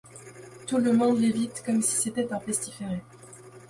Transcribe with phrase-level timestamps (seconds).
[0.65, 3.03] Tout le monde l'évite comme si c'était un pestiféré.